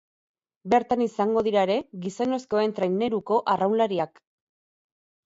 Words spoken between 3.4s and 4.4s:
arraunlariak.